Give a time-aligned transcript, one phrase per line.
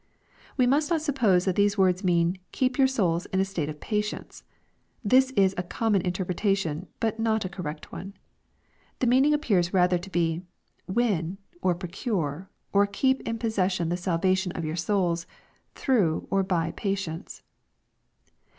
[0.29, 3.69] '\ We must not suppose that these words mean," Keep your souls in a state
[3.69, 4.43] of patience."
[5.03, 8.15] This is a common interpretation, but not a correct one.
[8.97, 10.41] The meaning ap pears rather• to be,"
[10.87, 15.27] Win, or procure, or keep in possession the salvation of your souls,
[15.75, 17.43] through or by patience."